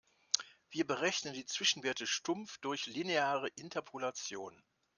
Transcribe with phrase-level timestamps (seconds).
[0.71, 4.59] Wir berechnen die Zwischenwerte stumpf durch lineare Interpolation.